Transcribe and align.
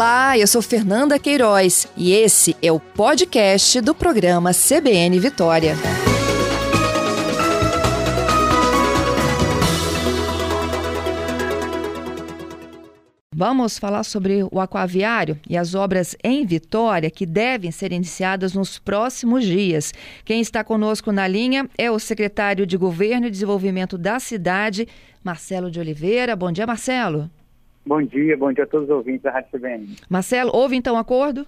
Olá, 0.00 0.38
eu 0.38 0.46
sou 0.46 0.62
Fernanda 0.62 1.18
Queiroz 1.18 1.86
e 1.94 2.14
esse 2.14 2.56
é 2.62 2.72
o 2.72 2.80
podcast 2.80 3.82
do 3.82 3.94
programa 3.94 4.50
CBN 4.54 5.20
Vitória. 5.20 5.74
Vamos 13.34 13.78
falar 13.78 14.04
sobre 14.04 14.42
o 14.50 14.58
aquaviário 14.58 15.38
e 15.46 15.54
as 15.58 15.74
obras 15.74 16.16
em 16.24 16.46
Vitória 16.46 17.10
que 17.10 17.26
devem 17.26 17.70
ser 17.70 17.92
iniciadas 17.92 18.54
nos 18.54 18.78
próximos 18.78 19.44
dias. 19.44 19.92
Quem 20.24 20.40
está 20.40 20.64
conosco 20.64 21.12
na 21.12 21.28
linha 21.28 21.68
é 21.76 21.90
o 21.90 21.98
secretário 21.98 22.64
de 22.64 22.78
Governo 22.78 23.26
e 23.26 23.30
Desenvolvimento 23.30 23.98
da 23.98 24.18
cidade, 24.18 24.88
Marcelo 25.22 25.70
de 25.70 25.78
Oliveira. 25.78 26.34
Bom 26.34 26.50
dia, 26.50 26.66
Marcelo. 26.66 27.30
Bom 27.84 28.02
dia, 28.02 28.36
bom 28.36 28.52
dia 28.52 28.64
a 28.64 28.66
todos 28.66 28.88
os 28.88 28.94
ouvintes 28.94 29.22
da 29.22 29.30
Rádio 29.30 29.50
CBN. 29.52 29.96
Marcelo, 30.08 30.50
houve 30.54 30.76
então 30.76 30.96
acordo? 30.96 31.46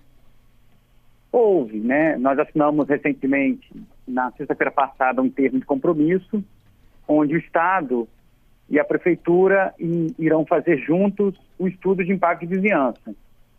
Houve, 1.30 1.78
né? 1.78 2.16
Nós 2.16 2.38
assinamos 2.38 2.88
recentemente, 2.88 3.70
na 4.06 4.30
sexta-feira 4.32 4.70
passada, 4.70 5.22
um 5.22 5.30
termo 5.30 5.60
de 5.60 5.66
compromisso, 5.66 6.42
onde 7.06 7.34
o 7.34 7.38
Estado 7.38 8.08
e 8.68 8.78
a 8.78 8.84
Prefeitura 8.84 9.74
irão 10.18 10.46
fazer 10.46 10.78
juntos 10.78 11.38
o 11.58 11.68
estudo 11.68 12.04
de 12.04 12.12
impacto 12.12 12.46
de 12.46 12.54
vizinhança, 12.54 13.14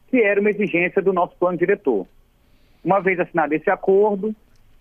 que 0.07 0.21
era 0.21 0.41
uma 0.41 0.49
exigência 0.49 1.01
do 1.01 1.13
nosso 1.13 1.35
plano 1.37 1.57
diretor. 1.57 2.07
Uma 2.83 2.99
vez 2.99 3.19
assinado 3.19 3.53
esse 3.53 3.69
acordo, 3.69 4.35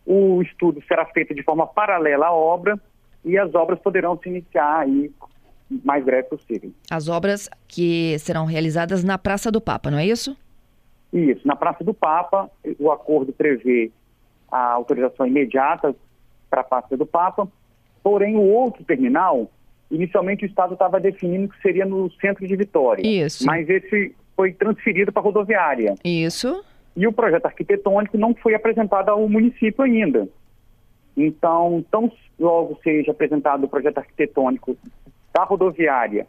o 0.07 0.43
estudo 0.43 0.83
será 0.89 1.05
feito 1.07 1.35
de 1.35 1.43
forma 1.43 1.67
paralela 1.67 2.27
à 2.27 2.33
obra 2.33 2.81
e 3.25 3.39
as 3.39 3.55
obras 3.55 3.79
poderão 3.79 4.19
se 4.19 4.29
iniciar 4.29 4.81
aí 4.81 5.11
mais 5.85 6.05
breve 6.05 6.29
possível. 6.29 6.73
As 6.91 7.09
obras 7.09 7.49
que 7.67 8.19
serão 8.19 8.45
realizadas 8.45 9.03
na 9.05 9.19
Praça 9.19 9.51
do 9.51 9.61
Papa, 9.61 9.91
não 9.91 9.99
é 9.99 10.07
isso? 10.07 10.37
Isso, 11.13 11.47
na 11.47 11.55
Praça 11.55 11.85
do 11.85 11.93
Papa, 11.93 12.51
o 12.79 12.91
acordo 12.91 13.33
prevê 13.33 13.91
a 14.51 14.73
autorização 14.73 15.27
imediata 15.27 15.95
para 16.51 16.61
a 16.63 16.65
Praça 16.65 16.97
do 16.97 17.07
Papa, 17.07 17.49
porém 18.03 18.37
o 18.37 18.43
outro 18.43 18.85
terminal, 18.85 19.51
inicialmente 19.91 20.45
o 20.45 20.47
Estado 20.47 20.75
estava 20.75 20.99
definindo 21.01 21.49
que 21.49 21.61
seria 21.61 21.85
no 21.85 22.11
centro 22.13 22.47
de 22.47 22.57
Vitória. 22.57 23.07
Isso. 23.07 23.45
Mas 23.47 23.69
esse 23.69 24.15
foi 24.35 24.53
transferido 24.53 25.13
para 25.13 25.23
a 25.23 25.25
rodoviária. 25.25 25.95
Isso. 26.05 26.65
E 26.97 27.07
o 27.07 27.13
projeto 27.13 27.47
arquitetônico 27.47 28.19
não 28.19 28.35
foi 28.35 28.55
apresentado 28.55 29.09
ao 29.11 29.29
município 29.29 29.83
ainda. 29.83 30.29
Então, 31.17 31.85
tão 31.91 32.11
logo 32.39 32.79
seja 32.83 33.13
apresentado 33.13 33.65
o 33.65 33.69
projeto 33.69 33.99
arquitetônico 33.99 34.77
da 35.33 35.45
rodoviária 35.45 36.27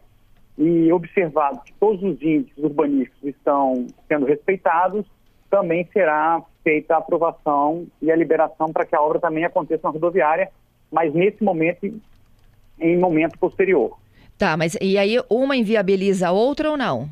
e 0.57 0.91
observado 0.91 1.61
que 1.65 1.73
todos 1.73 2.01
os 2.03 2.21
índices 2.21 2.57
urbanísticos 2.57 3.23
estão 3.23 3.87
sendo 4.07 4.25
respeitados, 4.25 5.05
também 5.49 5.87
será 5.91 6.41
feita 6.63 6.95
a 6.95 6.97
aprovação 6.97 7.85
e 8.01 8.11
a 8.11 8.15
liberação 8.15 8.71
para 8.71 8.85
que 8.85 8.95
a 8.95 9.01
obra 9.01 9.19
também 9.19 9.43
aconteça 9.43 9.81
na 9.83 9.89
rodoviária, 9.89 10.49
mas 10.91 11.13
nesse 11.13 11.43
momento, 11.43 11.91
em 12.79 12.97
momento 12.97 13.37
posterior. 13.37 13.97
Tá, 14.37 14.55
mas 14.57 14.77
e 14.81 14.97
aí 14.97 15.17
uma 15.29 15.55
inviabiliza 15.55 16.29
a 16.29 16.31
outra 16.31 16.71
ou 16.71 16.77
não? 16.77 17.09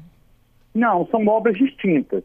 Não, 0.73 1.05
são 1.07 1.25
obras 1.27 1.57
distintas. 1.57 2.23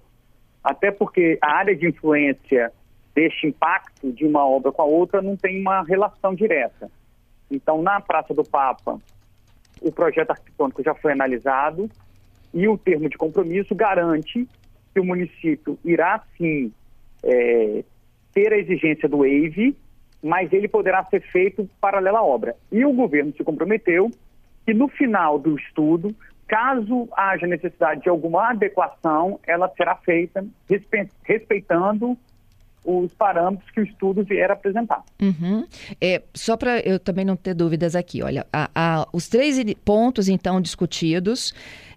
Até 0.62 0.90
porque 0.90 1.38
a 1.42 1.52
área 1.52 1.76
de 1.76 1.88
influência 1.88 2.72
deste 3.14 3.46
impacto 3.46 4.12
de 4.12 4.24
uma 4.26 4.46
obra 4.46 4.70
com 4.72 4.82
a 4.82 4.84
outra 4.84 5.22
não 5.22 5.36
tem 5.36 5.60
uma 5.60 5.82
relação 5.82 6.34
direta. 6.34 6.90
Então, 7.50 7.82
na 7.82 8.00
Praça 8.00 8.34
do 8.34 8.44
Papa, 8.44 9.00
o 9.80 9.92
projeto 9.92 10.30
arquitetônico 10.30 10.82
já 10.82 10.94
foi 10.94 11.12
analisado 11.12 11.90
e 12.52 12.66
o 12.68 12.78
termo 12.78 13.08
de 13.08 13.16
compromisso 13.16 13.74
garante 13.74 14.48
que 14.92 15.00
o 15.00 15.04
município 15.04 15.78
irá 15.84 16.22
sim 16.36 16.72
é, 17.22 17.84
ter 18.32 18.52
a 18.52 18.58
exigência 18.58 19.08
do 19.08 19.24
EIVE, 19.24 19.76
mas 20.22 20.52
ele 20.52 20.68
poderá 20.68 21.04
ser 21.04 21.20
feito 21.20 21.68
paralelo 21.80 22.16
à 22.16 22.22
obra. 22.22 22.56
E 22.72 22.84
o 22.84 22.92
governo 22.92 23.32
se 23.36 23.44
comprometeu 23.44 24.10
que 24.64 24.74
no 24.74 24.88
final 24.88 25.38
do 25.38 25.56
estudo, 25.56 26.14
caso 26.48 27.08
haja 27.16 27.46
necessidade 27.46 28.02
de 28.02 28.08
alguma 28.08 28.50
adequação, 28.50 29.38
ela 29.46 29.68
será 29.76 29.96
feita 29.96 30.44
respeitando 31.24 32.16
os 32.86 33.12
parâmetros 33.14 33.68
que 33.70 33.80
o 33.80 33.84
estudo 33.84 34.22
vier 34.22 34.50
apresentar. 34.50 35.02
Uhum. 35.20 35.66
É, 36.00 36.22
só 36.32 36.56
para 36.56 36.78
eu 36.80 36.98
também 36.98 37.24
não 37.24 37.36
ter 37.36 37.52
dúvidas 37.52 37.96
aqui, 37.96 38.22
olha, 38.22 38.46
a, 38.52 38.70
a, 38.74 39.08
os 39.12 39.28
três 39.28 39.62
pontos 39.84 40.28
então 40.28 40.60
discutidos 40.60 41.52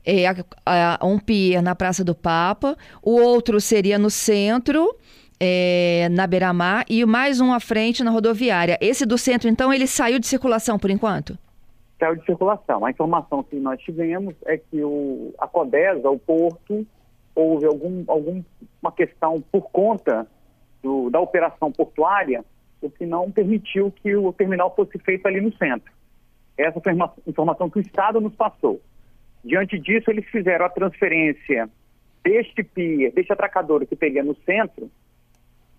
é 0.06 0.26
a, 0.66 1.00
um 1.04 1.20
pier 1.20 1.62
na 1.62 1.76
Praça 1.76 2.04
do 2.04 2.16
Papa, 2.16 2.76
o 3.04 3.12
outro 3.12 3.62
seria 3.62 4.00
no 4.00 4.10
centro, 4.10 4.96
é, 5.40 6.08
na 6.10 6.26
Beira-Mar, 6.26 6.86
e 6.90 7.06
mais 7.06 7.40
um 7.40 7.54
à 7.54 7.60
frente 7.60 8.04
na 8.04 8.12
rodoviária. 8.12 8.78
Esse 8.82 9.06
do 9.06 9.18
centro, 9.18 9.48
então, 9.48 9.72
ele 9.72 9.88
saiu 9.88 10.20
de 10.20 10.28
circulação 10.28 10.80
por 10.80 10.90
enquanto? 10.90 11.38
Saiu 12.00 12.16
de 12.16 12.26
circulação. 12.26 12.86
A 12.86 12.92
informação 12.92 13.44
que 13.44 13.58
nós 13.58 13.80
tivemos 13.82 14.34
é 14.46 14.58
que 14.58 14.84
o, 14.84 15.34
a 15.38 15.48
Codesa, 15.48 16.10
o 16.10 16.18
porto, 16.18 16.86
houve 17.36 17.66
algum, 17.66 18.04
alguma 18.08 18.44
questão 18.96 19.44
por 19.52 19.70
conta 19.70 20.28
do, 20.82 21.10
da 21.10 21.20
operação 21.20 21.72
portuária, 21.72 22.44
o 22.82 22.90
que 22.90 23.06
não 23.06 23.32
permitiu 23.32 23.92
que 23.92 24.16
o 24.16 24.32
terminal 24.32 24.74
fosse 24.76 24.98
feito 25.00 25.26
ali 25.28 25.42
no 25.42 25.52
centro. 25.58 25.92
Essa 26.58 26.80
foi 26.80 26.94
uma 26.94 27.14
informação 27.28 27.70
que 27.70 27.80
o 27.80 27.82
Estado 27.82 28.20
nos 28.20 28.36
passou. 28.36 28.82
Diante 29.44 29.80
disso, 29.80 30.12
eles 30.12 30.26
fizeram 30.26 30.66
a 30.66 30.70
transferência 30.70 31.70
deste 32.24 32.64
pier, 32.64 33.12
deste 33.14 33.32
atracador 33.32 33.86
que 33.86 33.96
teria 33.96 34.24
no 34.24 34.36
centro, 34.44 34.90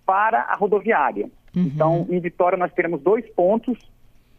para 0.07 0.41
a 0.43 0.55
rodoviária. 0.55 1.31
Uhum. 1.55 1.63
Então, 1.63 2.07
em 2.09 2.19
Vitória, 2.19 2.59
nós 2.59 2.73
teremos 2.73 3.01
dois 3.03 3.29
pontos. 3.31 3.79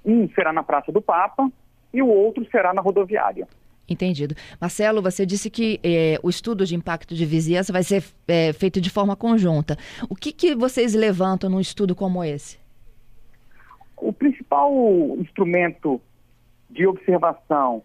Um 0.03 0.28
será 0.29 0.51
na 0.51 0.63
Praça 0.63 0.91
do 0.91 1.01
Papa 1.01 1.49
e 1.93 2.01
o 2.01 2.07
outro 2.07 2.45
será 2.49 2.73
na 2.73 2.81
rodoviária. 2.81 3.47
Entendido. 3.87 4.35
Marcelo, 4.59 5.01
você 5.01 5.25
disse 5.25 5.49
que 5.49 5.79
é, 5.83 6.17
o 6.23 6.29
estudo 6.29 6.65
de 6.65 6.75
impacto 6.75 7.13
de 7.13 7.25
vizinhança 7.25 7.73
vai 7.73 7.83
ser 7.83 8.03
é, 8.27 8.53
feito 8.53 8.79
de 8.79 8.89
forma 8.89 9.15
conjunta. 9.15 9.77
O 10.09 10.15
que, 10.15 10.31
que 10.31 10.55
vocês 10.55 10.93
levantam 10.93 11.49
num 11.49 11.59
estudo 11.59 11.93
como 11.93 12.23
esse? 12.23 12.57
O 13.97 14.13
principal 14.13 14.71
instrumento 15.19 16.01
de 16.69 16.87
observação 16.87 17.83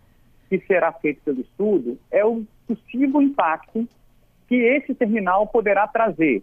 que 0.49 0.59
será 0.61 0.93
feito 0.93 1.21
pelo 1.25 1.41
estudo 1.41 1.99
é 2.11 2.25
o 2.25 2.45
possível 2.67 3.21
impacto 3.21 3.89
que 4.49 4.55
esse 4.55 4.95
terminal 4.95 5.47
poderá 5.47 5.87
trazer, 5.89 6.43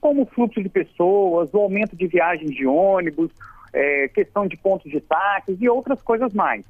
como 0.00 0.22
o 0.22 0.26
fluxo 0.26 0.62
de 0.62 0.68
pessoas, 0.68 1.52
o 1.52 1.58
aumento 1.58 1.96
de 1.96 2.06
viagens 2.06 2.50
de 2.52 2.66
ônibus, 2.66 3.30
é, 3.72 4.08
questão 4.08 4.46
de 4.46 4.56
pontos 4.56 4.90
de 4.90 5.00
táxis 5.00 5.60
e 5.60 5.68
outras 5.68 6.00
coisas 6.02 6.32
mais. 6.32 6.64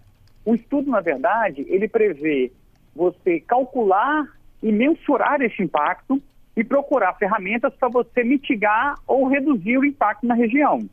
O 0.45 0.55
estudo, 0.55 0.91
na 0.91 1.01
verdade, 1.01 1.65
ele 1.69 1.89
prevê 1.89 2.53
você 2.95 3.41
calcular 3.41 4.27
e 4.63 4.73
mensurar 4.73 5.41
esse 5.41 5.63
impacto 5.63 6.21
e 6.57 6.65
procurar 6.65 7.15
ferramentas 7.15 7.73
para 7.75 7.89
você 7.89 8.23
mitigar 8.25 8.97
ou 9.07 9.27
reduzir 9.29 9.79
o 9.79 9.85
impacto 9.85 10.27
na 10.27 10.35
região. 10.35 10.89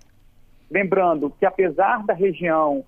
Lembrando 0.70 1.30
que 1.40 1.46
apesar 1.46 2.06
da 2.06 2.14
região 2.14 2.84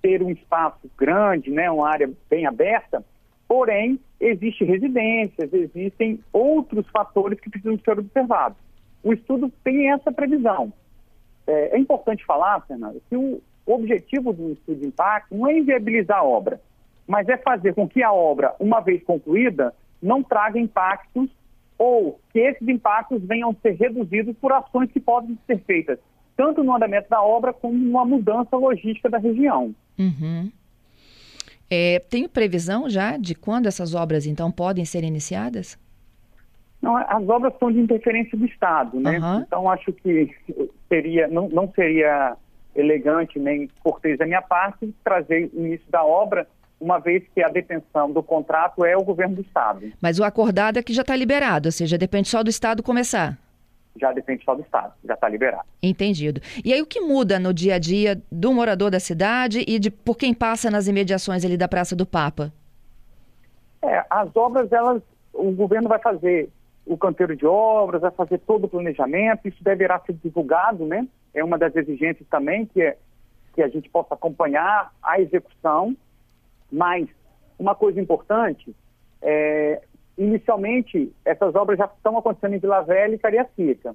ter 0.00 0.22
um 0.22 0.30
espaço 0.30 0.90
grande, 0.96 1.50
né, 1.50 1.70
uma 1.70 1.88
área 1.88 2.10
bem 2.28 2.46
aberta, 2.46 3.04
porém 3.48 3.98
existem 4.20 4.66
residências, 4.66 5.52
existem 5.52 6.20
outros 6.32 6.86
fatores 6.88 7.38
que 7.40 7.50
precisam 7.50 7.78
ser 7.78 7.98
observados. 7.98 8.58
O 9.02 9.12
estudo 9.12 9.52
tem 9.62 9.90
essa 9.90 10.10
previsão. 10.10 10.72
É, 11.46 11.76
é 11.76 11.78
importante 11.78 12.24
falar, 12.24 12.60
Fernanda, 12.66 12.98
que 13.08 13.16
o, 13.16 13.40
o 13.66 13.74
objetivo 13.74 14.32
do 14.32 14.52
estudo 14.52 14.80
de 14.80 14.86
impacto 14.86 15.34
não 15.34 15.48
é 15.48 15.58
inviabilizar 15.58 16.18
a 16.18 16.24
obra, 16.24 16.60
mas 17.06 17.28
é 17.28 17.36
fazer 17.36 17.74
com 17.74 17.88
que 17.88 18.02
a 18.02 18.12
obra, 18.12 18.54
uma 18.58 18.80
vez 18.80 19.02
concluída, 19.04 19.74
não 20.02 20.22
traga 20.22 20.58
impactos 20.58 21.30
ou 21.78 22.20
que 22.32 22.38
esses 22.38 22.66
impactos 22.68 23.22
venham 23.22 23.50
a 23.50 23.54
ser 23.54 23.72
reduzidos 23.72 24.36
por 24.36 24.52
ações 24.52 24.90
que 24.92 25.00
podem 25.00 25.38
ser 25.46 25.58
feitas, 25.64 25.98
tanto 26.36 26.62
no 26.62 26.74
andamento 26.74 27.08
da 27.08 27.22
obra 27.22 27.52
como 27.52 27.74
numa 27.74 28.04
mudança 28.04 28.56
logística 28.56 29.08
da 29.08 29.18
região. 29.18 29.74
Uhum. 29.98 30.50
É, 31.70 31.98
tem 31.98 32.28
previsão 32.28 32.88
já 32.88 33.16
de 33.16 33.34
quando 33.34 33.66
essas 33.66 33.94
obras, 33.94 34.26
então, 34.26 34.50
podem 34.50 34.84
ser 34.84 35.02
iniciadas? 35.02 35.78
Não, 36.80 36.96
as 36.96 37.28
obras 37.28 37.54
são 37.58 37.72
de 37.72 37.80
interferência 37.80 38.36
do 38.36 38.44
Estado, 38.44 39.00
né? 39.00 39.18
Uhum. 39.18 39.40
Então, 39.40 39.70
acho 39.70 39.92
que 39.92 40.30
seria, 40.88 41.26
não, 41.28 41.48
não 41.48 41.72
seria 41.72 42.36
elegante 42.74 43.38
nem 43.38 43.68
cortês 43.82 44.18
da 44.18 44.26
minha 44.26 44.42
parte 44.42 44.94
trazer 45.02 45.50
o 45.54 45.60
início 45.60 45.90
da 45.90 46.04
obra, 46.04 46.46
uma 46.80 46.98
vez 46.98 47.22
que 47.34 47.42
a 47.42 47.48
detenção 47.48 48.10
do 48.10 48.22
contrato 48.22 48.84
é 48.84 48.96
o 48.96 49.04
governo 49.04 49.36
do 49.36 49.42
Estado. 49.42 49.92
Mas 50.00 50.18
o 50.18 50.24
acordado 50.24 50.78
é 50.78 50.82
que 50.82 50.92
já 50.92 51.02
está 51.02 51.16
liberado, 51.16 51.68
ou 51.68 51.72
seja, 51.72 51.96
depende 51.96 52.28
só 52.28 52.42
do 52.42 52.50
Estado 52.50 52.82
começar. 52.82 53.38
Já 54.00 54.12
depende 54.12 54.44
só 54.44 54.54
do 54.54 54.62
Estado, 54.62 54.92
já 55.04 55.14
está 55.14 55.28
liberado. 55.28 55.64
Entendido. 55.80 56.40
E 56.64 56.72
aí 56.72 56.82
o 56.82 56.86
que 56.86 57.00
muda 57.00 57.38
no 57.38 57.54
dia 57.54 57.76
a 57.76 57.78
dia 57.78 58.20
do 58.30 58.52
morador 58.52 58.90
da 58.90 58.98
cidade 58.98 59.64
e 59.68 59.78
de 59.78 59.90
por 59.90 60.16
quem 60.16 60.34
passa 60.34 60.70
nas 60.70 60.88
imediações 60.88 61.44
ali 61.44 61.56
da 61.56 61.68
Praça 61.68 61.94
do 61.94 62.04
Papa? 62.04 62.52
É, 63.82 64.04
as 64.10 64.34
obras, 64.34 64.72
elas 64.72 65.00
o 65.32 65.50
governo 65.50 65.88
vai 65.88 65.98
fazer 65.98 66.48
o 66.86 66.96
canteiro 66.96 67.36
de 67.36 67.46
obras, 67.46 68.02
vai 68.02 68.10
fazer 68.10 68.38
todo 68.38 68.64
o 68.64 68.68
planejamento, 68.68 69.48
isso 69.48 69.62
deverá 69.62 69.98
ser 70.00 70.14
divulgado, 70.22 70.84
né? 70.86 71.06
É 71.34 71.42
uma 71.42 71.58
das 71.58 71.74
exigências 71.74 72.28
também 72.28 72.66
que 72.66 72.80
é 72.82 72.96
que 73.54 73.62
a 73.62 73.68
gente 73.68 73.88
possa 73.88 74.14
acompanhar 74.14 74.92
a 75.00 75.20
execução, 75.20 75.96
mas 76.72 77.08
uma 77.56 77.72
coisa 77.72 78.00
importante 78.00 78.74
é, 79.22 79.80
inicialmente, 80.18 81.12
essas 81.24 81.54
obras 81.54 81.78
já 81.78 81.86
estão 81.86 82.16
acontecendo 82.16 82.54
em 82.54 82.58
Vila 82.58 82.82
Velha 82.82 83.14
e 83.14 83.18
Cariacica. 83.18 83.94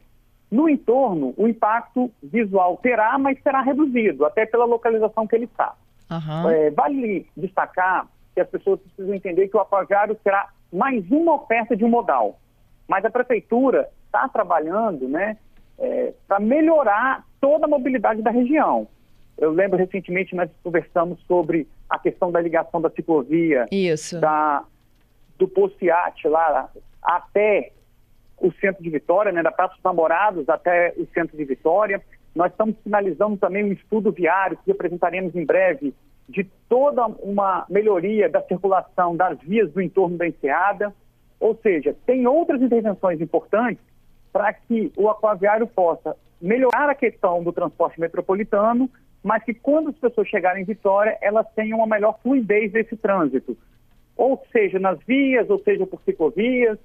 No 0.52 0.68
entorno, 0.68 1.34
o 1.38 1.48
impacto 1.48 2.12
visual 2.22 2.78
terá, 2.78 3.18
mas 3.20 3.42
será 3.44 3.62
reduzido, 3.62 4.26
até 4.26 4.46
pela 4.46 4.66
localização 4.66 5.28
que 5.28 5.36
ele 5.36 5.46
está. 5.46 5.76
Uhum. 6.10 6.50
É, 6.50 6.72
vale 6.72 7.28
destacar 7.38 8.08
que 8.34 8.42
as 8.42 8.50
pessoas 8.50 8.80
precisam 8.80 9.14
entender 9.14 9.48
que 9.48 9.56
o 9.56 9.60
aquaviário 9.60 10.18
será 10.24 10.50
mais 10.74 11.10
uma 11.12 11.36
oferta 11.36 11.76
de 11.76 11.86
um 11.86 11.90
modal. 11.90 12.40
Mas 12.88 13.06
a 13.06 13.12
prefeitura 13.12 13.88
está 14.06 14.28
trabalhando 14.28 15.08
né, 15.08 15.38
é, 15.80 16.14
para 16.28 16.40
melhorar 16.40 17.26
toda 17.40 17.66
a 17.66 17.70
mobilidade 17.70 18.22
da 18.22 18.32
região. 18.32 18.88
Eu 19.38 19.52
lembro 19.52 19.78
recentemente 19.78 20.36
nós 20.36 20.50
conversamos 20.62 21.20
sobre 21.26 21.68
a 21.90 21.98
questão 21.98 22.32
da 22.32 22.42
ligação 22.42 22.82
da 22.82 22.90
ciclovia, 22.90 23.66
Isso. 23.72 24.20
Da, 24.20 24.64
do 25.38 25.48
Postiate 25.48 26.28
lá 26.28 26.70
até 27.02 27.72
o 28.38 28.52
centro 28.54 28.84
de 28.84 28.90
Vitória, 28.90 29.32
né, 29.32 29.42
da 29.42 29.52
Praça 29.52 29.74
dos 29.76 29.84
Namorados 29.84 30.48
até 30.50 30.94
o 30.98 31.08
centro 31.14 31.38
de 31.38 31.46
Vitória. 31.46 32.02
Nós 32.36 32.52
estamos 32.52 32.76
finalizando 32.84 33.38
também 33.38 33.64
um 33.64 33.72
estudo 33.72 34.12
viário 34.12 34.60
que 34.64 34.72
apresentaremos 34.72 35.36
em 35.36 35.46
breve 35.46 35.94
de 36.28 36.44
toda 36.68 37.08
uma 37.08 37.66
melhoria 37.70 38.30
da 38.30 38.42
circulação 38.44 39.16
das 39.16 39.40
vias 39.40 39.72
do 39.72 39.82
entorno 39.82 40.18
da 40.18 40.28
enseada. 40.28 40.94
Ou 41.40 41.58
seja, 41.64 41.96
tem 42.06 42.28
outras 42.28 42.62
intervenções 42.62 43.20
importantes 43.20 43.84
para 44.32 44.54
que 44.54 44.92
o 44.96 45.10
aquaviário 45.10 45.68
possa 45.68 46.16
melhorar 46.42 46.90
a 46.90 46.96
questão 46.96 47.44
do 47.44 47.52
transporte 47.52 48.00
metropolitano, 48.00 48.90
mas 49.24 49.44
que 49.44 49.54
quando 49.54 49.90
as 49.90 49.98
pessoas 49.98 50.28
chegarem 50.28 50.64
em 50.64 50.66
Vitória, 50.66 51.18
elas 51.22 51.46
tenham 51.56 51.78
uma 51.78 51.88
melhor 51.88 52.18
fluidez 52.22 52.72
desse 52.72 52.96
trânsito. 52.96 53.58
Ou 54.16 54.42
seja, 54.52 54.80
nas 54.80 55.00
vias, 55.06 55.50
ou 55.50 55.60
seja, 55.60 55.86
por 55.86 56.02
ciclovias, 56.04 56.78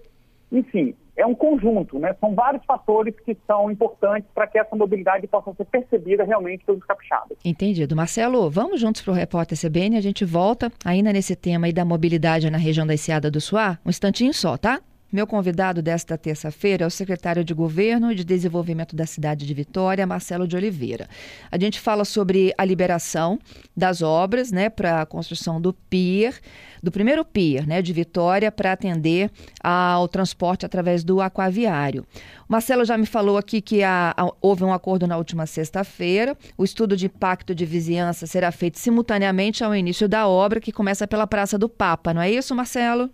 enfim, 0.50 0.94
é 1.17 1.25
um 1.26 1.35
conjunto, 1.35 1.99
né? 1.99 2.14
São 2.20 2.35
vários 2.35 2.64
fatores 2.64 3.14
que 3.25 3.37
são 3.46 3.70
importantes 3.70 4.29
para 4.35 4.46
que 4.46 4.58
essa 4.58 4.75
mobilidade 4.75 5.26
possa 5.26 5.52
ser 5.55 5.64
percebida 5.64 6.25
realmente 6.25 6.64
pelos 6.64 6.85
capixabas. 6.85 7.38
Entendido. 7.44 7.94
Marcelo, 7.94 8.50
vamos 8.50 8.81
juntos 8.81 9.02
para 9.02 9.12
o 9.12 9.14
repórter 9.14 9.58
CBN, 9.58 9.96
a 9.96 10.00
gente 10.00 10.25
volta 10.25 10.73
ainda 10.85 11.12
nesse 11.12 11.37
tema 11.37 11.67
aí 11.67 11.73
da 11.73 11.85
mobilidade 11.85 12.50
na 12.50 12.58
região 12.58 12.87
da 12.87 12.94
Enseada 12.94 13.31
do 13.31 13.41
Suá, 13.41 13.79
um 13.85 13.91
instantinho 13.91 14.35
só, 14.35 14.56
tá? 14.56 14.81
Meu 15.15 15.29
convidado 15.29 15.81
desta 15.81 16.19
terça-feira 16.19 16.83
é 16.83 16.87
o 16.89 16.91
secretário 16.91 17.45
de 17.45 17.55
Governo 17.55 18.11
e 18.11 18.17
de 18.17 18.25
Desenvolvimento 18.25 18.97
da 18.97 19.07
cidade 19.07 19.47
de 19.47 19.55
Vitória, 19.55 20.05
Marcelo 20.05 20.45
de 20.45 20.57
Oliveira. 20.57 21.09
A 21.53 21.57
gente 21.57 21.79
fala 21.79 22.05
sobre 22.05 22.53
a 22.59 22.65
liberação 22.65 23.39
das 23.77 24.03
obras 24.03 24.51
né, 24.51 24.69
para 24.69 25.03
a 25.03 25.07
construção 25.07 25.61
do 25.61 25.73
PIR, 25.73 26.41
do 26.83 26.91
primeiro 26.91 27.25
PIR 27.25 27.65
né, 27.65 27.81
de 27.81 27.93
Vitória, 27.93 28.51
para 28.51 28.73
atender 28.73 29.31
ao 29.63 30.09
transporte 30.09 30.67
através 30.67 31.05
do 31.05 31.21
aquaviário. 31.21 32.05
O 32.49 32.53
Marcelo 32.53 32.85
já 32.85 32.99
me 32.99 33.07
falou 33.07 33.39
aqui 33.39 33.61
que 33.61 33.83
houve 34.43 34.65
um 34.65 34.73
acordo 34.73 35.07
na 35.07 35.17
última 35.17 35.47
sexta-feira. 35.47 36.37
O 36.59 36.65
estudo 36.65 36.97
de 36.97 37.07
impacto 37.07 37.55
de 37.55 37.65
vizinhança 37.65 38.27
será 38.27 38.51
feito 38.51 38.81
simultaneamente 38.81 39.63
ao 39.63 39.77
início 39.77 40.09
da 40.09 40.27
obra, 40.27 40.61
que 40.61 40.73
começa 40.73 41.07
pela 41.07 41.25
Praça 41.25 41.57
do 41.57 41.69
Papa, 41.69 42.13
não 42.13 42.21
é 42.21 42.33
isso, 42.33 42.53
Marcelo? 42.53 43.09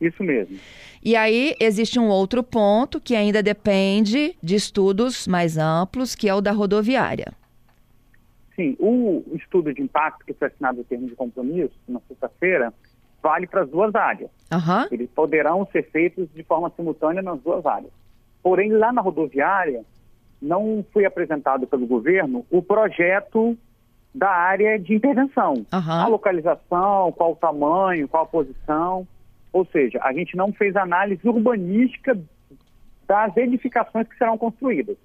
Isso 0.00 0.22
mesmo. 0.22 0.58
E 1.02 1.16
aí 1.16 1.54
existe 1.60 1.98
um 1.98 2.08
outro 2.08 2.42
ponto 2.42 3.00
que 3.00 3.14
ainda 3.14 3.42
depende 3.42 4.36
de 4.42 4.54
estudos 4.54 5.26
mais 5.26 5.56
amplos, 5.56 6.14
que 6.14 6.28
é 6.28 6.34
o 6.34 6.40
da 6.40 6.52
rodoviária. 6.52 7.32
Sim, 8.54 8.76
o 8.78 9.22
estudo 9.34 9.72
de 9.72 9.82
impacto 9.82 10.24
que 10.24 10.32
foi 10.32 10.48
assinado 10.48 10.80
em 10.80 10.84
termo 10.84 11.06
de 11.06 11.14
compromisso 11.14 11.74
na 11.86 12.00
sexta-feira 12.08 12.72
vale 13.22 13.46
para 13.46 13.62
as 13.62 13.68
duas 13.68 13.94
áreas. 13.94 14.30
Uhum. 14.52 14.86
Eles 14.90 15.10
poderão 15.10 15.66
ser 15.72 15.82
feitos 15.90 16.28
de 16.34 16.42
forma 16.42 16.72
simultânea 16.74 17.22
nas 17.22 17.40
duas 17.40 17.64
áreas. 17.66 17.92
Porém, 18.42 18.72
lá 18.72 18.92
na 18.92 19.02
rodoviária, 19.02 19.84
não 20.40 20.84
foi 20.92 21.04
apresentado 21.04 21.66
pelo 21.66 21.86
governo 21.86 22.46
o 22.50 22.62
projeto 22.62 23.56
da 24.14 24.30
área 24.30 24.78
de 24.78 24.94
intervenção. 24.94 25.54
Uhum. 25.54 25.92
A 25.92 26.06
localização, 26.06 27.12
qual 27.12 27.32
o 27.32 27.36
tamanho, 27.36 28.08
qual 28.08 28.22
a 28.22 28.26
posição. 28.26 29.06
Ou 29.52 29.64
seja, 29.66 29.98
a 30.02 30.12
gente 30.12 30.36
não 30.36 30.52
fez 30.52 30.76
análise 30.76 31.26
urbanística 31.26 32.18
das 33.06 33.36
edificações 33.36 34.08
que 34.08 34.18
serão 34.18 34.36
construídas. 34.36 34.96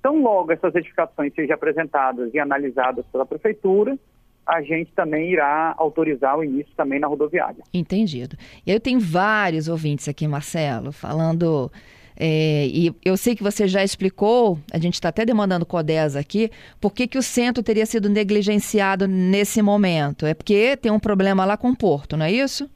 Então, 0.00 0.20
logo 0.20 0.52
essas 0.52 0.74
edificações 0.74 1.32
sejam 1.34 1.54
apresentadas 1.54 2.32
e 2.34 2.38
analisadas 2.38 3.04
pela 3.10 3.24
prefeitura, 3.24 3.98
a 4.46 4.60
gente 4.60 4.92
também 4.92 5.32
irá 5.32 5.74
autorizar 5.78 6.36
o 6.36 6.44
início 6.44 6.72
também 6.76 7.00
na 7.00 7.06
rodoviária. 7.06 7.64
Entendido. 7.72 8.36
E 8.66 8.70
eu 8.70 8.78
tenho 8.78 9.00
vários 9.00 9.68
ouvintes 9.68 10.08
aqui, 10.08 10.28
Marcelo, 10.28 10.92
falando. 10.92 11.72
É, 12.16 12.66
e 12.66 12.94
eu 13.04 13.16
sei 13.16 13.34
que 13.34 13.42
você 13.42 13.66
já 13.66 13.82
explicou, 13.82 14.58
a 14.72 14.78
gente 14.78 14.94
está 14.94 15.08
até 15.08 15.24
demandando 15.24 15.66
CODES 15.66 16.14
aqui, 16.14 16.50
por 16.80 16.92
que, 16.92 17.08
que 17.08 17.18
o 17.18 17.22
centro 17.22 17.62
teria 17.62 17.86
sido 17.86 18.08
negligenciado 18.08 19.08
nesse 19.08 19.60
momento? 19.62 20.24
É 20.26 20.34
porque 20.34 20.76
tem 20.76 20.92
um 20.92 21.00
problema 21.00 21.44
lá 21.44 21.56
com 21.56 21.70
o 21.70 21.76
porto, 21.76 22.16
não 22.16 22.26
é 22.26 22.30
isso? 22.30 22.70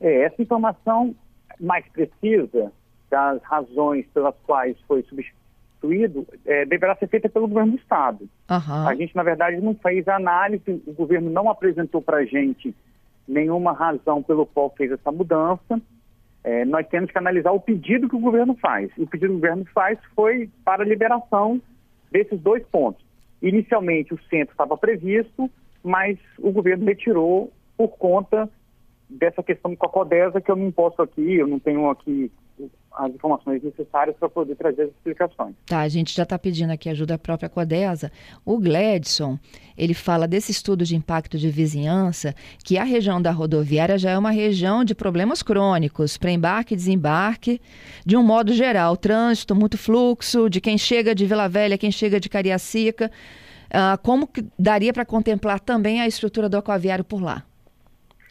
É, 0.00 0.22
essa 0.22 0.42
informação 0.42 1.14
mais 1.60 1.86
precisa 1.88 2.72
das 3.10 3.42
razões 3.42 4.06
pelas 4.12 4.34
quais 4.44 4.76
foi 4.88 5.02
substituído 5.04 5.44
é, 6.44 6.64
deverá 6.64 6.96
ser 6.96 7.08
feita 7.08 7.28
pelo 7.28 7.48
governo 7.48 7.72
do 7.72 7.78
Estado. 7.78 8.28
Uhum. 8.50 8.88
A 8.88 8.94
gente, 8.94 9.14
na 9.14 9.22
verdade, 9.22 9.60
não 9.60 9.74
fez 9.74 10.08
análise, 10.08 10.82
o 10.86 10.92
governo 10.92 11.30
não 11.30 11.50
apresentou 11.50 12.00
para 12.00 12.18
a 12.18 12.24
gente 12.24 12.74
nenhuma 13.26 13.72
razão 13.72 14.22
pelo 14.22 14.46
qual 14.46 14.70
fez 14.76 14.92
essa 14.92 15.12
mudança. 15.12 15.80
É, 16.42 16.64
nós 16.64 16.86
temos 16.88 17.10
que 17.10 17.18
analisar 17.18 17.52
o 17.52 17.60
pedido 17.60 18.08
que 18.08 18.16
o 18.16 18.20
governo 18.20 18.54
faz. 18.54 18.90
O 18.98 19.06
pedido 19.06 19.32
que 19.32 19.36
o 19.38 19.40
governo 19.40 19.64
faz 19.72 19.98
foi 20.14 20.50
para 20.64 20.82
a 20.82 20.86
liberação 20.86 21.60
desses 22.10 22.38
dois 22.40 22.64
pontos. 22.66 23.04
Inicialmente, 23.40 24.12
o 24.12 24.20
centro 24.28 24.52
estava 24.52 24.76
previsto, 24.76 25.50
mas 25.82 26.18
o 26.38 26.50
governo 26.50 26.84
retirou 26.84 27.52
por 27.76 27.88
conta 27.96 28.48
dessa 29.14 29.42
questão 29.42 29.74
com 29.76 29.86
a 29.86 29.88
Codesa 29.88 30.40
que 30.40 30.50
eu 30.50 30.56
não 30.56 30.70
posso 30.70 31.00
aqui, 31.00 31.34
eu 31.34 31.46
não 31.46 31.58
tenho 31.58 31.88
aqui 31.88 32.30
as 32.96 33.12
informações 33.12 33.60
necessárias 33.62 34.16
para 34.16 34.28
poder 34.28 34.54
trazer 34.54 34.82
as 34.82 34.90
explicações. 34.90 35.54
Tá, 35.66 35.80
a 35.80 35.88
gente 35.88 36.14
já 36.14 36.22
está 36.22 36.38
pedindo 36.38 36.72
aqui 36.72 36.88
ajuda 36.88 37.18
própria 37.18 37.48
Codesa. 37.48 38.10
O 38.44 38.58
Gladson, 38.58 39.36
ele 39.76 39.94
fala 39.94 40.28
desse 40.28 40.52
estudo 40.52 40.84
de 40.84 40.94
impacto 40.94 41.36
de 41.36 41.50
vizinhança, 41.50 42.34
que 42.64 42.78
a 42.78 42.84
região 42.84 43.20
da 43.20 43.32
rodoviária 43.32 43.98
já 43.98 44.10
é 44.10 44.18
uma 44.18 44.30
região 44.30 44.84
de 44.84 44.94
problemas 44.94 45.42
crônicos, 45.42 46.16
para 46.16 46.30
embarque 46.30 46.74
e 46.74 46.76
desembarque, 46.76 47.60
de 48.06 48.16
um 48.16 48.22
modo 48.22 48.52
geral, 48.52 48.96
trânsito, 48.96 49.56
muito 49.56 49.76
fluxo, 49.76 50.48
de 50.48 50.60
quem 50.60 50.78
chega 50.78 51.14
de 51.14 51.26
Vila 51.26 51.48
Velha, 51.48 51.76
quem 51.76 51.90
chega 51.90 52.20
de 52.20 52.28
Cariacica. 52.28 53.10
Uh, 53.66 53.98
como 54.04 54.28
daria 54.56 54.92
para 54.92 55.04
contemplar 55.04 55.58
também 55.58 56.00
a 56.00 56.06
estrutura 56.06 56.48
do 56.48 56.56
aquaviário 56.56 57.02
por 57.02 57.20
lá? 57.20 57.44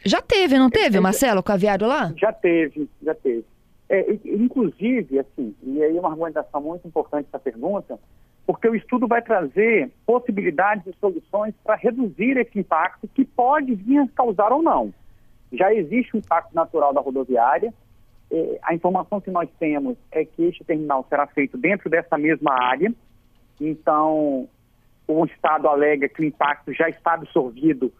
Já 0.04 0.20
teve, 0.20 0.58
não 0.58 0.68
teve, 0.68 1.00
Marcelo, 1.00 1.40
o 1.40 1.42
caviário 1.42 1.86
lá? 1.86 2.12
Já 2.16 2.32
teve, 2.32 2.88
já 3.02 3.14
teve. 3.14 3.44
É, 3.88 4.12
inclusive, 4.24 5.18
assim, 5.18 5.54
e 5.62 5.82
aí 5.82 5.98
uma 5.98 6.10
argumentação 6.10 6.60
muito 6.60 6.86
importante 6.86 7.28
essa 7.28 7.38
pergunta, 7.38 7.98
porque 8.46 8.68
o 8.68 8.74
estudo 8.74 9.06
vai 9.06 9.22
trazer 9.22 9.90
possibilidades 10.06 10.86
e 10.86 10.98
soluções 10.98 11.54
para 11.62 11.76
reduzir 11.76 12.36
esse 12.36 12.58
impacto 12.58 13.08
que 13.08 13.24
pode 13.24 13.74
vir 13.74 13.98
a 13.98 14.08
causar 14.08 14.52
ou 14.52 14.62
não. 14.62 14.92
Já 15.52 15.72
existe 15.72 16.16
um 16.16 16.18
impacto 16.18 16.54
natural 16.54 16.92
da 16.92 17.00
rodoviária. 17.00 17.72
É, 18.30 18.58
a 18.62 18.74
informação 18.74 19.20
que 19.20 19.30
nós 19.30 19.48
temos 19.58 19.96
é 20.10 20.24
que 20.24 20.42
este 20.44 20.64
terminal 20.64 21.06
será 21.08 21.26
feito 21.26 21.56
dentro 21.56 21.88
dessa 21.88 22.18
mesma 22.18 22.52
área. 22.52 22.92
Então, 23.60 24.48
o 25.06 25.24
Estado 25.26 25.68
alega 25.68 26.08
que 26.08 26.22
o 26.22 26.24
impacto 26.24 26.72
já 26.72 26.88
está 26.88 27.14
absorvido 27.14 27.92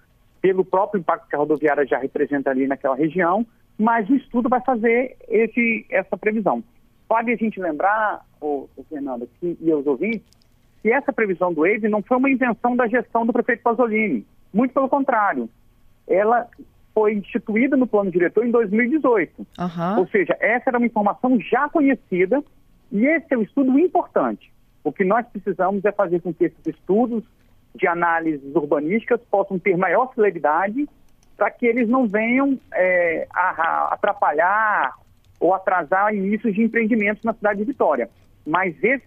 pelo 0.45 0.63
próprio 0.63 1.01
impacto 1.01 1.27
que 1.27 1.35
a 1.35 1.39
rodoviária 1.39 1.87
já 1.87 1.97
representa 1.97 2.51
ali 2.51 2.67
naquela 2.67 2.95
região, 2.95 3.47
mas 3.79 4.07
o 4.11 4.15
estudo 4.15 4.47
vai 4.47 4.61
fazer 4.61 5.17
esse, 5.27 5.87
essa 5.89 6.19
previsão. 6.19 6.63
Pode 7.09 7.33
a 7.33 7.37
gente 7.37 7.59
lembrar, 7.59 8.21
o, 8.43 8.69
o 8.77 8.85
Fernando 8.85 9.27
que, 9.41 9.57
e 9.59 9.73
os 9.73 9.87
ouvintes, 9.87 10.21
que 10.83 10.93
essa 10.93 11.15
previsão 11.15 11.51
do 11.51 11.65
EIVE 11.65 11.89
não 11.89 12.03
foi 12.03 12.19
uma 12.19 12.29
invenção 12.29 12.77
da 12.77 12.87
gestão 12.87 13.25
do 13.25 13.33
prefeito 13.33 13.63
Pasolini. 13.63 14.27
Muito 14.53 14.75
pelo 14.75 14.87
contrário. 14.87 15.49
Ela 16.07 16.47
foi 16.93 17.15
instituída 17.15 17.75
no 17.75 17.87
plano 17.87 18.11
diretor 18.11 18.45
em 18.47 18.51
2018. 18.51 19.41
Uhum. 19.41 19.99
Ou 20.01 20.07
seja, 20.09 20.37
essa 20.41 20.69
era 20.69 20.77
uma 20.77 20.87
informação 20.87 21.41
já 21.41 21.71
conhecida 21.71 22.45
e 22.93 23.07
esse 23.07 23.33
é 23.33 23.39
um 23.39 23.43
estudo 23.43 23.79
importante. 23.79 24.53
O 24.85 24.93
que 24.93 25.05
nós 25.05 25.27
precisamos 25.27 25.83
é 25.87 25.91
fazer 25.91 26.21
com 26.21 26.35
que 26.35 26.45
esses 26.45 26.67
estudos 26.67 27.25
de 27.75 27.87
análises 27.87 28.55
urbanísticas 28.55 29.21
possam 29.31 29.59
ter 29.59 29.77
maior 29.77 30.13
celeridade 30.15 30.89
para 31.37 31.51
que 31.51 31.67
eles 31.67 31.89
não 31.89 32.07
venham 32.07 32.59
é, 32.73 33.27
atrapalhar 33.91 34.95
ou 35.41 35.53
atrasar 35.53 36.15
inícios 36.15 36.55
de 36.55 36.63
empreendimentos 36.63 37.23
na 37.25 37.35
cidade 37.35 37.59
de 37.59 37.65
Vitória. 37.65 38.09
Mas 38.47 38.75
esse 38.83 39.05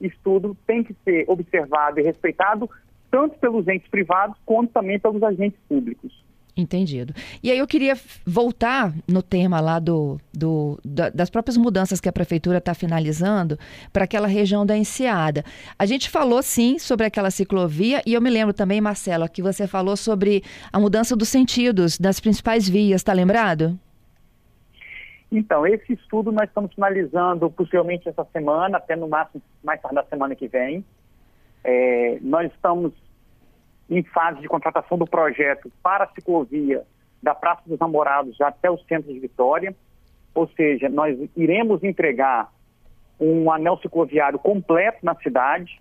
estudo 0.00 0.56
tem 0.66 0.84
que 0.84 0.94
ser 1.04 1.24
observado 1.28 1.98
e 1.98 2.02
respeitado 2.02 2.70
tanto 3.10 3.38
pelos 3.38 3.66
entes 3.68 3.88
privados 3.88 4.36
quanto 4.44 4.72
também 4.72 4.98
pelos 4.98 5.22
agentes 5.22 5.58
públicos. 5.68 6.24
Entendido. 6.56 7.12
E 7.42 7.50
aí 7.50 7.58
eu 7.58 7.66
queria 7.66 7.94
voltar 8.24 8.94
no 9.08 9.22
tema 9.22 9.60
lá 9.60 9.80
do, 9.80 10.20
do 10.32 10.78
da, 10.84 11.10
das 11.10 11.28
próprias 11.28 11.56
mudanças 11.56 12.00
que 12.00 12.08
a 12.08 12.12
prefeitura 12.12 12.58
está 12.58 12.72
finalizando 12.74 13.58
para 13.92 14.04
aquela 14.04 14.28
região 14.28 14.64
da 14.64 14.76
Enseada. 14.76 15.44
A 15.76 15.84
gente 15.84 16.08
falou 16.08 16.40
sim 16.44 16.78
sobre 16.78 17.06
aquela 17.06 17.30
ciclovia 17.32 18.02
e 18.06 18.14
eu 18.14 18.20
me 18.20 18.30
lembro 18.30 18.54
também, 18.54 18.80
Marcelo, 18.80 19.28
que 19.28 19.42
você 19.42 19.66
falou 19.66 19.96
sobre 19.96 20.44
a 20.72 20.78
mudança 20.78 21.16
dos 21.16 21.28
sentidos 21.28 21.98
das 21.98 22.20
principais 22.20 22.68
vias, 22.68 23.00
está 23.00 23.12
lembrado? 23.12 23.76
Então, 25.32 25.66
esse 25.66 25.94
estudo 25.94 26.30
nós 26.30 26.48
estamos 26.48 26.72
finalizando 26.72 27.50
possivelmente 27.50 28.08
essa 28.08 28.24
semana, 28.32 28.78
até 28.78 28.94
no 28.94 29.08
máximo 29.08 29.42
mais 29.64 29.80
tarde 29.80 29.96
da 29.96 30.04
semana 30.04 30.36
que 30.36 30.46
vem. 30.46 30.84
É, 31.64 32.18
nós 32.20 32.52
estamos 32.52 32.92
em 33.88 34.02
fase 34.02 34.40
de 34.40 34.48
contratação 34.48 34.96
do 34.96 35.06
projeto 35.06 35.70
para 35.82 36.04
a 36.04 36.08
ciclovia 36.08 36.82
da 37.22 37.34
Praça 37.34 37.62
dos 37.66 37.78
Namorados 37.78 38.40
até 38.40 38.70
o 38.70 38.78
centro 38.78 39.12
de 39.12 39.18
Vitória. 39.18 39.74
Ou 40.34 40.48
seja, 40.48 40.88
nós 40.88 41.18
iremos 41.36 41.82
entregar 41.84 42.50
um 43.20 43.50
anel 43.50 43.78
cicloviário 43.78 44.38
completo 44.38 44.98
na 45.02 45.14
cidade, 45.16 45.80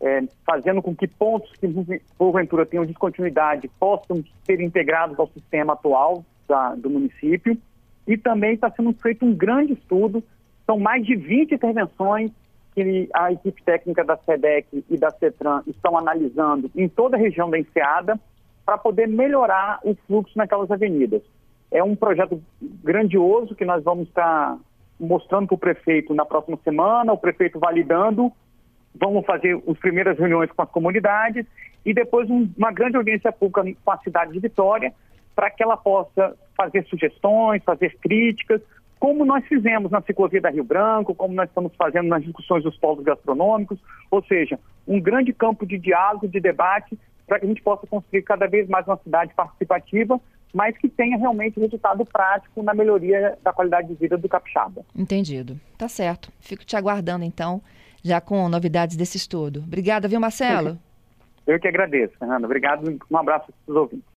é, 0.00 0.22
fazendo 0.46 0.82
com 0.82 0.94
que 0.94 1.08
pontos 1.08 1.50
que 1.52 1.66
porventura 2.16 2.66
tenham 2.66 2.86
descontinuidade 2.86 3.68
possam 3.80 4.22
ser 4.44 4.60
integrados 4.60 5.18
ao 5.18 5.28
sistema 5.28 5.72
atual 5.72 6.24
da, 6.46 6.74
do 6.74 6.90
município. 6.90 7.56
E 8.06 8.16
também 8.16 8.54
está 8.54 8.70
sendo 8.70 8.92
feito 8.92 9.24
um 9.24 9.34
grande 9.34 9.72
estudo, 9.72 10.22
são 10.64 10.78
mais 10.78 11.04
de 11.04 11.14
20 11.14 11.54
intervenções 11.54 12.30
que 12.84 13.08
a 13.12 13.32
equipe 13.32 13.62
técnica 13.64 14.04
da 14.04 14.16
SEDEC 14.18 14.84
e 14.88 14.96
da 14.96 15.10
CETRAN 15.10 15.62
estão 15.66 15.98
analisando 15.98 16.70
em 16.76 16.88
toda 16.88 17.16
a 17.16 17.20
região 17.20 17.50
da 17.50 17.58
Enseada 17.58 18.18
para 18.64 18.78
poder 18.78 19.08
melhorar 19.08 19.80
o 19.82 19.96
fluxo 20.06 20.36
naquelas 20.36 20.70
avenidas. 20.70 21.22
É 21.70 21.82
um 21.82 21.96
projeto 21.96 22.40
grandioso 22.60 23.54
que 23.54 23.64
nós 23.64 23.82
vamos 23.82 24.08
estar 24.08 24.56
mostrando 24.98 25.48
para 25.48 25.54
o 25.54 25.58
prefeito 25.58 26.14
na 26.14 26.24
próxima 26.24 26.58
semana, 26.62 27.12
o 27.12 27.18
prefeito 27.18 27.58
validando, 27.58 28.32
vamos 28.94 29.24
fazer 29.26 29.60
as 29.68 29.78
primeiras 29.78 30.18
reuniões 30.18 30.50
com 30.52 30.62
as 30.62 30.70
comunidades 30.70 31.46
e 31.84 31.92
depois 31.92 32.28
um, 32.30 32.48
uma 32.56 32.72
grande 32.72 32.96
audiência 32.96 33.32
pública 33.32 33.64
com 33.84 33.90
a 33.90 33.98
cidade 33.98 34.32
de 34.32 34.40
Vitória 34.40 34.92
para 35.34 35.50
que 35.50 35.62
ela 35.62 35.76
possa 35.76 36.36
fazer 36.56 36.84
sugestões, 36.86 37.62
fazer 37.64 37.96
críticas, 38.00 38.60
como 38.98 39.24
nós 39.24 39.44
fizemos 39.46 39.90
na 39.90 40.00
ciclovia 40.02 40.40
da 40.40 40.50
Rio 40.50 40.64
Branco, 40.64 41.14
como 41.14 41.34
nós 41.34 41.48
estamos 41.48 41.72
fazendo 41.76 42.08
nas 42.08 42.22
discussões 42.22 42.64
dos 42.64 42.76
polos 42.76 43.04
gastronômicos, 43.04 43.78
ou 44.10 44.22
seja, 44.24 44.58
um 44.86 45.00
grande 45.00 45.32
campo 45.32 45.66
de 45.66 45.78
diálogo, 45.78 46.28
de 46.28 46.40
debate, 46.40 46.98
para 47.26 47.38
que 47.38 47.46
a 47.46 47.48
gente 47.48 47.62
possa 47.62 47.86
construir 47.86 48.22
cada 48.22 48.46
vez 48.46 48.68
mais 48.68 48.86
uma 48.86 48.96
cidade 48.98 49.32
participativa, 49.34 50.20
mas 50.52 50.76
que 50.78 50.88
tenha 50.88 51.18
realmente 51.18 51.60
resultado 51.60 52.04
prático 52.06 52.62
na 52.62 52.72
melhoria 52.72 53.36
da 53.42 53.52
qualidade 53.52 53.88
de 53.88 53.94
vida 53.94 54.16
do 54.16 54.28
capixaba. 54.28 54.82
Entendido. 54.96 55.60
Tá 55.76 55.88
certo. 55.88 56.32
Fico 56.40 56.64
te 56.64 56.74
aguardando, 56.74 57.24
então, 57.24 57.60
já 58.02 58.20
com 58.20 58.48
novidades 58.48 58.96
desse 58.96 59.18
estudo. 59.18 59.60
Obrigada, 59.60 60.08
viu, 60.08 60.18
Marcelo? 60.18 60.78
Eu 61.46 61.60
que 61.60 61.68
agradeço, 61.68 62.16
Fernanda. 62.18 62.46
Obrigado. 62.46 62.98
Um 63.10 63.16
abraço 63.16 63.52
para 63.64 63.72
os 63.72 63.76
ouvintes. 63.76 64.08